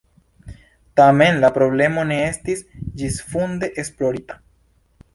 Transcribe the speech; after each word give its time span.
Tamen 0.99 1.37
la 1.43 1.51
problemo 1.59 2.07
ne 2.13 2.19
estis 2.31 2.65
ĝisfunde 3.03 3.73
esplorita. 3.85 4.43